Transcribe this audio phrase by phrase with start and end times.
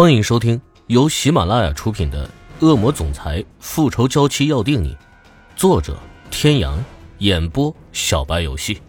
[0.00, 2.24] 欢迎收听由喜马拉雅出品的
[2.64, 4.94] 《恶魔总裁复仇娇妻要定你》，
[5.56, 5.98] 作者：
[6.30, 6.78] 天阳，
[7.18, 8.80] 演播：小白游戏。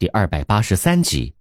[0.00, 1.32] 第二百八十三集。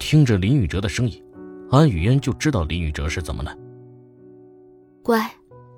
[0.00, 1.24] 听着林宇哲的声音，
[1.70, 3.56] 安雨嫣就知道林宇哲是怎么了。
[5.00, 5.32] 乖，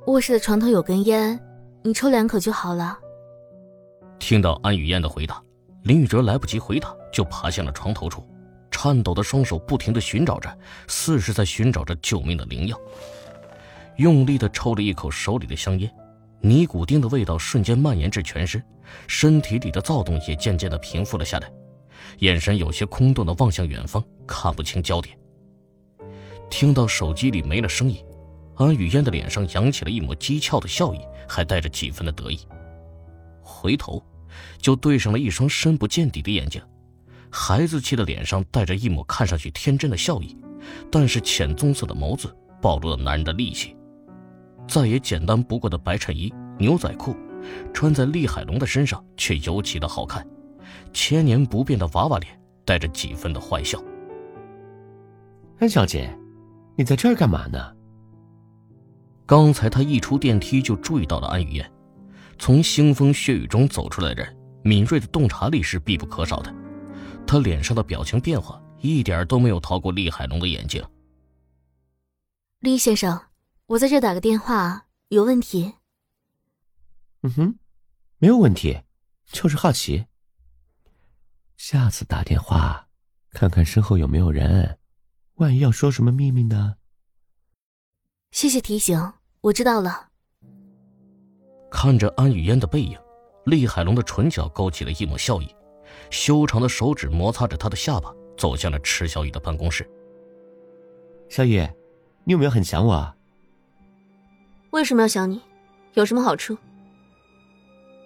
[0.06, 1.38] 卧室的床头有根烟，
[1.82, 2.98] 你抽两口就好了。
[4.18, 5.42] 听到安雨嫣的回答，
[5.82, 8.26] 林宇哲来不及回答，就爬向了床头处。
[8.82, 12.76] 颤抖的双手不停的寻找着，似是在寻找着救命的灵药。
[13.98, 15.88] 用力的抽了一口手里的香烟，
[16.40, 18.60] 尼古丁的味道瞬间蔓延至全身，
[19.06, 21.48] 身体里的躁动也渐渐的平复了下来，
[22.18, 25.16] 眼神有些空洞的望向远方，看不清焦点。
[26.50, 28.04] 听到手机里没了声音，
[28.56, 32.40] 安雨嫣的脸上扬起了一抹讥诮的笑意，还带着几分的得意。
[33.42, 34.04] 回头，
[34.58, 36.60] 就对上了一双深不见底的眼睛。
[37.34, 40.36] 孩子气的脸上带着一抹看上去天真的笑意，
[40.90, 43.74] 但是浅棕色的眸子暴露了男人的戾气。
[44.68, 47.16] 再也简单不过的白衬衣、牛仔裤，
[47.72, 50.24] 穿在厉海龙的身上却尤其的好看。
[50.92, 53.82] 千年不变的娃娃脸带着几分的坏笑。
[55.58, 56.14] 安小姐，
[56.76, 57.72] 你在这儿干嘛呢？
[59.24, 61.72] 刚才他一出电梯就注意到了安雨燕，
[62.38, 66.54] 从腥风血雨中走出来的人，敏锐的洞察力是必不可少的。
[67.32, 70.86] 他脸上的表情变化一点都没有逃过厉海龙的眼睛。
[72.58, 73.18] 厉先生，
[73.64, 75.72] 我在这打个电话，有问题。
[77.22, 77.58] 嗯哼，
[78.18, 78.78] 没有问题，
[79.24, 80.04] 就是好奇。
[81.56, 82.86] 下次打电话，
[83.30, 84.78] 看看身后有没有人，
[85.36, 86.76] 万一要说什么秘密呢？
[88.32, 90.10] 谢谢提醒，我知道了。
[91.70, 92.98] 看着安雨嫣的背影，
[93.46, 95.48] 厉海龙的唇角勾起了一抹笑意。
[96.12, 99.88] 修长的手指摩擦着他的下巴，走向了池小雨的办公室。
[101.30, 101.66] 小雨，
[102.24, 103.16] 你有没有很想我啊？
[104.70, 105.40] 为什么要想你？
[105.94, 106.56] 有什么好处？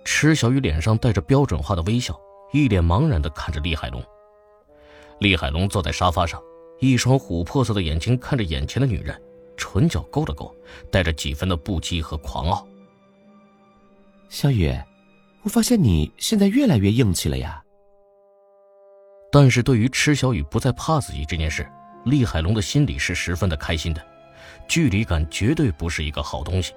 [0.05, 2.19] 池小雨脸上带着标准化的微笑，
[2.53, 4.01] 一脸茫然的看着厉海龙。
[5.19, 6.41] 厉海龙坐在沙发上，
[6.79, 9.21] 一双琥珀色的眼睛看着眼前的女人，
[9.57, 10.55] 唇角勾了勾，
[10.93, 12.65] 带着几分的不羁和狂傲。
[14.29, 14.73] 小雨，
[15.43, 17.65] 我发现你现在越来越硬气了呀。
[19.37, 21.71] 但是对于池小雨不再怕自己这件事，
[22.07, 24.01] 厉海龙的心里是十分的开心的。
[24.67, 26.73] 距离感绝对不是一个好东西。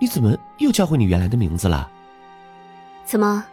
[0.00, 1.88] 你怎么又叫回你原来的名字了？
[3.04, 3.46] 怎么，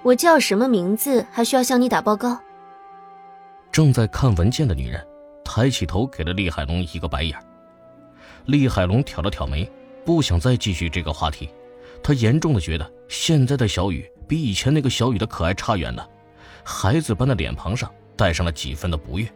[0.00, 2.40] 我叫什么名字还需要向你打报告？
[3.70, 5.06] 正在看文件的女人
[5.44, 7.38] 抬起头，给了厉海龙一个白眼。
[8.46, 9.70] 厉海龙挑了挑眉，
[10.06, 11.50] 不想再继续这个话题。
[12.02, 16.08] 他严重的觉得现在的小雨比以前那个小雨的可爱差远了。
[16.64, 19.26] 孩子般的脸庞上带上了几分的不悦。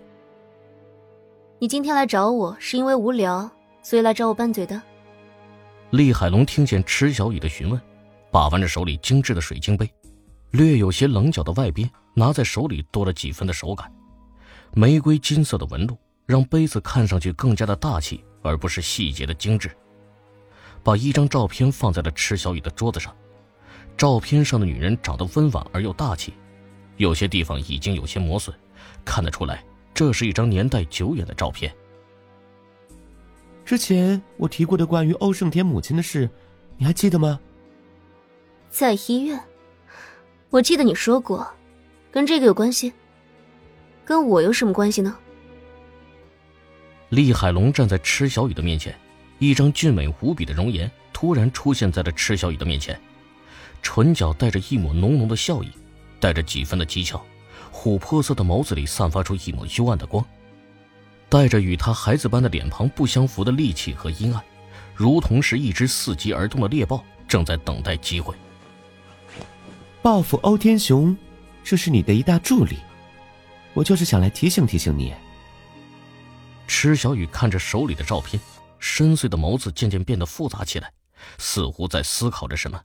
[1.59, 3.51] 你今天来找我是因为无聊，
[3.83, 4.81] 所以来找我拌嘴的。
[5.91, 7.81] 厉海龙听见池小雨的询问，
[8.31, 9.89] 把玩着手里精致的水晶杯，
[10.51, 13.91] 略有些棱角的外边拿在手里多了几分的手感。
[14.73, 15.97] 玫瑰金色的纹路
[16.27, 19.71] 让杯子看上去更加的大气，而不是细节的精致。
[20.83, 23.15] 把一张照片放在了池小雨的桌子上，
[23.97, 26.35] 照片上的女人长得温婉而又大气。
[26.97, 28.55] 有些地方已经有些磨损，
[29.05, 31.75] 看得出来，这是一张年代久远的照片。
[33.65, 36.29] 之前我提过的关于欧胜天母亲的事，
[36.77, 37.41] 你还记得吗？
[38.71, 39.41] 在医院，
[40.51, 41.47] 我记得你说过，
[42.11, 42.93] 跟这个有关系。
[44.05, 45.17] 跟我有什么关系呢？
[47.09, 48.95] 厉海龙站在池小雨的面前，
[49.39, 53.01] 一张俊美无比的容颜突然出现在了池小雨的面前，
[53.81, 55.71] 唇角带着一抹浓浓的笑意。
[56.25, 57.21] 带着几分的讥诮，
[57.71, 60.25] 琥珀色的眸子里散发出一抹幽暗的光，
[61.29, 64.43] 带着与他孩子般的脸庞不相符的戾气和阴暗，
[64.95, 68.35] 如同是一只伺机而动的猎豹，正在等待机会
[70.01, 71.15] 报复欧天雄。
[71.63, 72.79] 这是你的一大助力，
[73.75, 75.13] 我就是想来提醒提醒你。
[76.67, 78.41] 池小雨看着手里的照片，
[78.79, 80.91] 深邃的眸子渐渐变得复杂起来，
[81.37, 82.81] 似乎在思考着什么。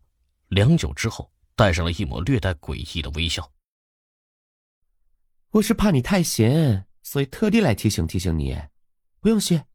[0.50, 1.32] 良久之后。
[1.60, 3.52] 带上了一抹略带诡异的微笑。
[5.52, 8.58] 我是怕你太闲，所以特地来提醒提醒你。
[9.20, 9.66] 不用谢。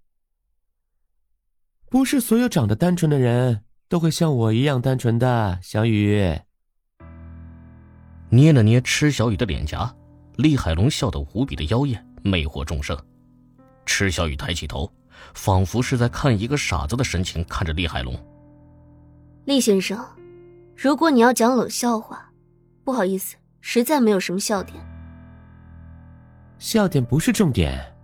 [1.91, 6.41] 不是所有长得单纯的人都会像我一样单纯的，小雨。
[8.31, 9.95] 捏了捏池小雨的脸颊，
[10.37, 12.99] 厉海龙笑得无比的妖艳，魅惑众生。
[13.85, 14.91] 池小雨抬起头，
[15.35, 18.19] 仿佛是在看一个傻子的神情看着厉海龙。
[19.45, 20.03] 厉先生。
[20.77, 22.31] 如果你要讲冷笑话，
[22.83, 24.77] 不好意思，实在没有什么笑点。
[26.59, 27.95] 笑点不是重点，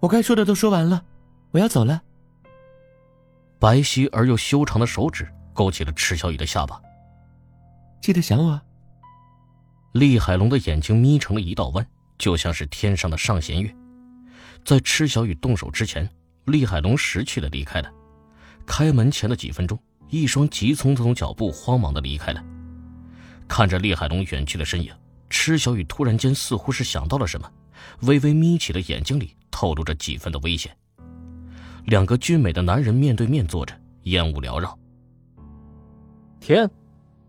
[0.00, 1.04] 我该说的都说完了，
[1.50, 2.02] 我要走了。
[3.58, 6.80] 白皙而又修长的手指勾起了池小雨的下巴。
[8.00, 8.60] 记得想我。
[9.92, 11.86] 厉海龙的眼睛眯成了一道弯，
[12.18, 13.74] 就像是天上的上弦月。
[14.64, 16.08] 在池小雨动手之前，
[16.46, 17.90] 厉海龙识趣的离开了。
[18.66, 19.78] 开门前的几分钟，
[20.22, 22.44] 一双急匆匆的脚步慌忙的离开了。
[23.46, 24.92] 看着厉海龙远去的身影，
[25.28, 27.50] 池小雨突然间似乎是想到了什么，
[28.02, 30.74] 微微眯起的眼睛里透露着几分的危险。
[31.86, 33.74] 两个俊美的男人面对面坐着，
[34.04, 34.78] 烟雾缭绕。
[36.40, 36.70] 天，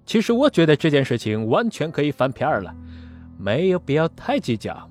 [0.05, 2.73] 其实我觉得这件事情完全可以翻篇了，
[3.37, 4.89] 没有必要太计较。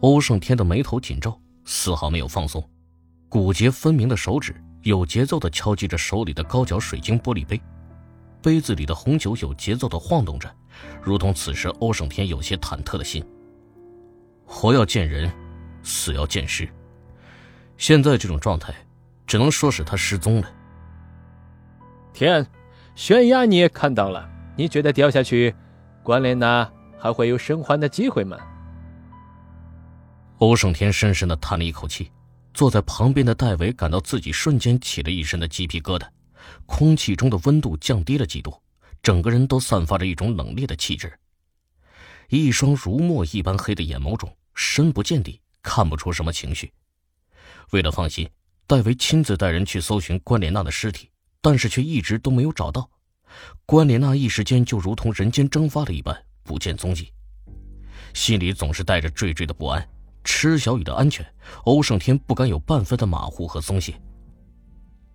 [0.00, 2.62] 欧胜天的眉头紧皱，丝毫没有放松，
[3.28, 4.54] 骨节分明的手指
[4.84, 7.58] 有节奏的敲击着手里的高脚水晶玻璃杯，
[8.42, 10.54] 杯子里的红酒有节奏的晃动着，
[11.02, 13.24] 如同此时欧胜天有些忐忑的心。
[14.44, 15.32] 活要见人，
[15.82, 16.68] 死要见尸。
[17.78, 18.74] 现在这种状态，
[19.26, 20.52] 只能说是他失踪了。
[22.12, 22.46] 天，
[22.94, 25.54] 悬崖你也看到了，你觉得掉下去，
[26.02, 28.36] 关莲娜还会有生还的机会吗？
[30.38, 32.12] 欧胜天深深的叹了一口气，
[32.54, 36.08] 坐在旁边的戴维感到自己瞬间起了一身的鸡皮疙瘩，
[36.66, 38.62] 空气中的温度降低了几度，
[39.02, 41.12] 整个人都散发着一种冷冽的气质。
[42.28, 46.72] 一双如墨一般黑的眼眸中深不见底，看不出什么情绪。
[47.72, 48.30] 为了放心，
[48.66, 51.10] 戴维亲自带人去搜寻关莲娜的尸体，
[51.40, 52.88] 但是却一直都没有找到。
[53.66, 57.12] 关莲娜一时间就如同人间蒸发了一般，不见踪迹，
[58.14, 59.86] 心里总是带着惴惴的不安。
[60.24, 61.24] 池小雨的安全，
[61.64, 63.94] 欧胜天不敢有半分的马虎和松懈，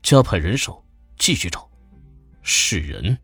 [0.02, 0.82] 加派人手
[1.18, 1.70] 继续找。
[2.42, 3.18] 是人，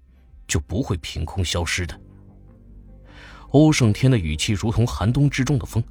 [0.47, 1.97] 就不会凭空消失的。
[3.51, 5.81] 欧胜天的语气如同寒冬之中的风。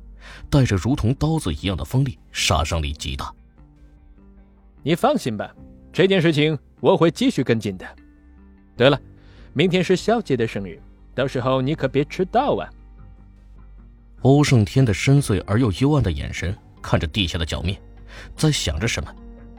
[0.48, 3.30] 带着如同刀子一样的锋利，杀伤力极大。
[4.82, 5.54] 你放心吧，
[5.92, 7.86] 这件事情我会继续跟进的。
[8.74, 8.98] 对了，
[9.52, 10.80] 明天是小姐的生日，
[11.14, 12.66] 到时候你可别迟到啊！
[14.24, 17.78] 欧胜天的深邃而又幽暗的眼神看着地下的脚面，
[18.34, 19.14] 在想着什么。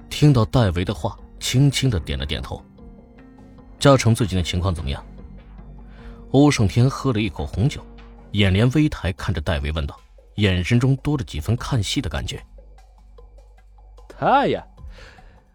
[0.10, 2.64] 听到戴维的话，轻轻的点了点头。
[3.78, 5.06] 嘉诚最近的情况怎么样？
[6.32, 7.80] 欧胜天喝了一口红酒，
[8.32, 9.96] 眼帘微抬，看着戴维问道。
[10.38, 12.44] 眼神中多了几分看戏的感觉。
[14.10, 14.66] 他呀，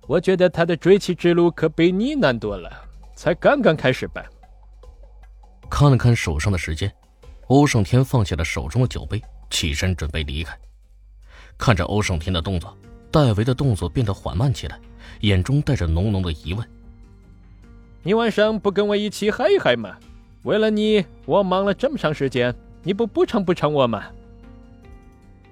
[0.06, 2.70] 我觉得他的追妻之路可比你难多了，
[3.16, 4.24] 才刚刚开始吧。
[5.68, 6.90] 看了看手上的时间，
[7.50, 9.20] 欧胜天放下了手中的酒杯，
[9.50, 10.56] 起身准备离开。
[11.58, 12.78] 看着欧胜天的动作，
[13.10, 14.78] 戴维的动作变得缓慢起来，
[15.22, 16.64] 眼中带着浓浓的疑问
[18.04, 19.96] ：“你晚上不跟我一起嗨一嗨吗？
[20.44, 22.54] 为了你，我忙了这么长时间，
[22.84, 24.04] 你不补偿补偿我吗？”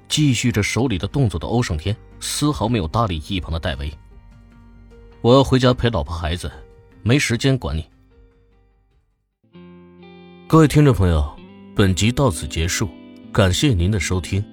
[0.07, 3.93] 继续着手里的动作的欧胜天丝毫没有搭理一旁的戴维。
[5.21, 6.49] 我要回家陪老婆孩子，
[7.03, 7.85] 没时间管你。
[10.47, 11.38] 各位听众朋友，
[11.79, 12.89] 本集到此结束，
[13.33, 14.45] 感谢您的收听。